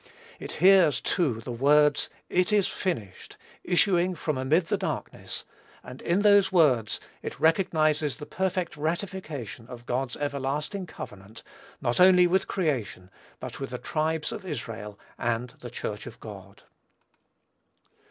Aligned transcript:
It 0.39 0.53
hears, 0.53 0.99
too, 0.99 1.41
the 1.41 1.51
words, 1.51 2.09
"It 2.27 2.51
is 2.51 2.67
finished," 2.67 3.37
issuing 3.63 4.15
from 4.15 4.35
amid 4.35 4.65
the 4.65 4.75
darkness, 4.75 5.43
and 5.83 6.01
in 6.01 6.23
those 6.23 6.51
words 6.51 6.99
it 7.21 7.39
recognizes 7.39 8.15
the 8.15 8.25
perfect 8.25 8.75
ratification 8.75 9.67
of 9.67 9.85
God's 9.85 10.17
everlasting 10.17 10.87
covenant, 10.87 11.43
not 11.81 11.99
only 11.99 12.25
with 12.25 12.47
creation, 12.47 13.11
but 13.39 13.59
with 13.59 13.69
the 13.69 13.77
tribes 13.77 14.31
of 14.31 14.43
Israel 14.43 14.97
and 15.19 15.51
the 15.59 15.69
Church 15.69 16.07
of 16.07 16.19
God. 16.19 16.63